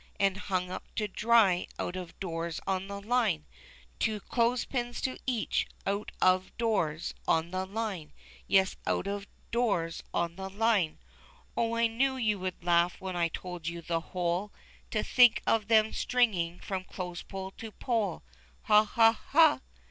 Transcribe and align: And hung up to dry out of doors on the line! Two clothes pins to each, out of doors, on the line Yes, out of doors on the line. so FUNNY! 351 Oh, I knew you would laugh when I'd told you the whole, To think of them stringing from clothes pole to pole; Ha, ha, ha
And 0.19 0.37
hung 0.37 0.71
up 0.71 0.85
to 0.95 1.07
dry 1.07 1.67
out 1.77 1.95
of 1.95 2.19
doors 2.19 2.59
on 2.65 2.87
the 2.87 2.99
line! 2.99 3.45
Two 3.99 4.19
clothes 4.19 4.65
pins 4.65 4.99
to 5.01 5.15
each, 5.27 5.67
out 5.85 6.11
of 6.19 6.57
doors, 6.57 7.13
on 7.27 7.51
the 7.51 7.67
line 7.67 8.11
Yes, 8.47 8.75
out 8.87 9.05
of 9.05 9.27
doors 9.51 10.01
on 10.11 10.37
the 10.37 10.49
line. 10.49 10.97
so 10.97 10.97
FUNNY! 10.97 11.53
351 11.53 11.69
Oh, 11.71 11.75
I 11.75 11.85
knew 11.85 12.17
you 12.17 12.39
would 12.39 12.63
laugh 12.63 12.99
when 12.99 13.15
I'd 13.15 13.35
told 13.35 13.67
you 13.67 13.83
the 13.83 13.99
whole, 14.01 14.51
To 14.89 15.03
think 15.03 15.43
of 15.45 15.67
them 15.67 15.93
stringing 15.93 16.59
from 16.61 16.83
clothes 16.83 17.21
pole 17.21 17.51
to 17.59 17.71
pole; 17.71 18.23
Ha, 18.63 18.83
ha, 18.83 19.11
ha 19.27 19.61